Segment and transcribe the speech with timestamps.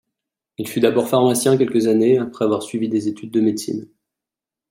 [0.57, 3.87] Il fut d'abord pharmacien quelques années, après avoir suivi des études de médecine.